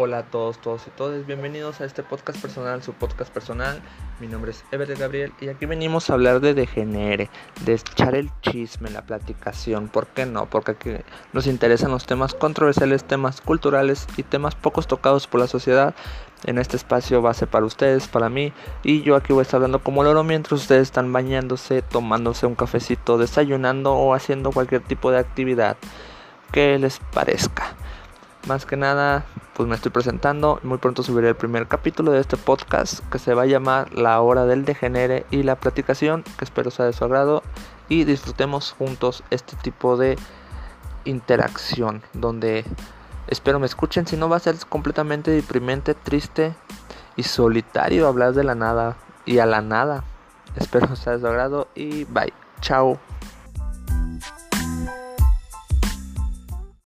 [0.00, 3.82] Hola a todos, todos y todas, bienvenidos a este podcast personal, su podcast personal.
[4.20, 7.28] Mi nombre es Ever Gabriel y aquí venimos a hablar de degenere,
[7.64, 9.88] de echar el chisme, la platicación.
[9.88, 10.48] ¿Por qué no?
[10.48, 10.90] Porque aquí
[11.32, 15.96] nos interesan los temas controversiales, temas culturales y temas pocos tocados por la sociedad.
[16.44, 18.52] En este espacio va a ser para ustedes, para mí,
[18.84, 22.54] y yo aquí voy a estar hablando como loro mientras ustedes están bañándose, tomándose un
[22.54, 25.76] cafecito, desayunando o haciendo cualquier tipo de actividad
[26.52, 27.74] que les parezca.
[28.48, 30.58] Más que nada, pues me estoy presentando.
[30.62, 34.18] Muy pronto subiré el primer capítulo de este podcast que se va a llamar La
[34.22, 37.42] hora del degenere y la platicación, que espero sea de su agrado
[37.90, 40.16] y disfrutemos juntos este tipo de
[41.04, 42.64] interacción donde
[43.26, 46.54] espero me escuchen, si no va a ser completamente deprimente, triste
[47.16, 50.04] y solitario hablar de la nada y a la nada.
[50.56, 52.32] Espero sea de su agrado y bye.
[52.62, 52.98] Chao.